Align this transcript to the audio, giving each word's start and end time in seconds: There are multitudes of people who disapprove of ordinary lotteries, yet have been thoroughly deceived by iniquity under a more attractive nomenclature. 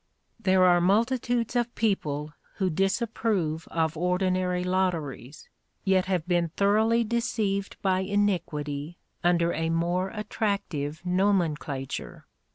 There 0.39 0.65
are 0.65 0.81
multitudes 0.81 1.55
of 1.55 1.75
people 1.75 2.33
who 2.55 2.71
disapprove 2.71 3.67
of 3.67 3.95
ordinary 3.95 4.63
lotteries, 4.63 5.47
yet 5.83 6.05
have 6.05 6.27
been 6.27 6.49
thoroughly 6.57 7.03
deceived 7.03 7.79
by 7.83 7.99
iniquity 7.99 8.97
under 9.23 9.53
a 9.53 9.69
more 9.69 10.09
attractive 10.09 11.05
nomenclature. 11.05 12.25